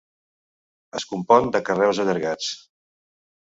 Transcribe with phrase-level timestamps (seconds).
[1.01, 2.51] Es compon de carreus allargats.